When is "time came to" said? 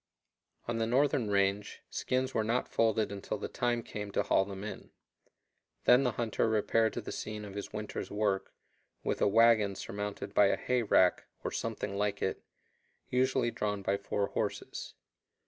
3.47-4.23